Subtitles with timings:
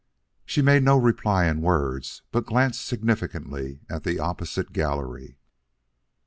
[0.47, 5.37] "'She made no reply in words; but glanced significantly at the opposite gallery.